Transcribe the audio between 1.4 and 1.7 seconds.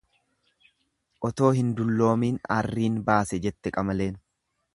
hin